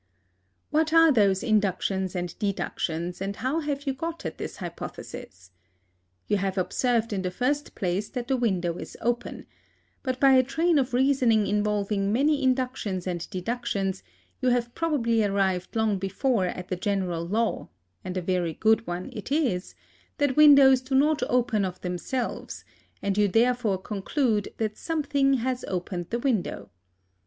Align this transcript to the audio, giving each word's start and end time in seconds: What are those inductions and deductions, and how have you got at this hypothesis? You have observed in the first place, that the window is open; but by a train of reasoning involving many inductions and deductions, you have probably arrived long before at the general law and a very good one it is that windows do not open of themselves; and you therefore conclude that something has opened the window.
What 0.71 0.93
are 0.93 1.11
those 1.11 1.43
inductions 1.43 2.15
and 2.15 2.35
deductions, 2.39 3.21
and 3.21 3.35
how 3.35 3.59
have 3.59 3.85
you 3.85 3.93
got 3.93 4.25
at 4.25 4.39
this 4.39 4.55
hypothesis? 4.57 5.51
You 6.27 6.37
have 6.37 6.57
observed 6.57 7.13
in 7.13 7.21
the 7.21 7.29
first 7.29 7.75
place, 7.75 8.09
that 8.09 8.27
the 8.27 8.35
window 8.35 8.79
is 8.79 8.97
open; 8.99 9.45
but 10.01 10.19
by 10.19 10.31
a 10.31 10.41
train 10.41 10.79
of 10.79 10.95
reasoning 10.95 11.45
involving 11.45 12.11
many 12.11 12.41
inductions 12.41 13.05
and 13.05 13.29
deductions, 13.29 14.01
you 14.41 14.49
have 14.49 14.73
probably 14.73 15.23
arrived 15.23 15.75
long 15.75 15.99
before 15.99 16.47
at 16.47 16.69
the 16.69 16.75
general 16.75 17.23
law 17.23 17.69
and 18.03 18.17
a 18.17 18.23
very 18.23 18.55
good 18.55 18.87
one 18.87 19.11
it 19.13 19.31
is 19.31 19.75
that 20.17 20.35
windows 20.35 20.81
do 20.81 20.95
not 20.95 21.21
open 21.29 21.63
of 21.63 21.79
themselves; 21.81 22.65
and 23.03 23.19
you 23.19 23.27
therefore 23.27 23.77
conclude 23.77 24.51
that 24.57 24.75
something 24.79 25.35
has 25.35 25.63
opened 25.67 26.09
the 26.09 26.17
window. 26.17 26.71